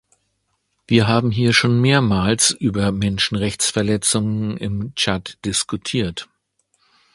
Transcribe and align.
Wir 0.87 1.07
haben 1.07 1.29
hier 1.29 1.53
schon 1.53 1.79
mehrmals 1.79 2.49
über 2.49 2.91
Menschenrechtsverletzugen 2.91 4.57
im 4.57 4.95
Tschad 4.95 5.37
diskutiert. 5.45 6.27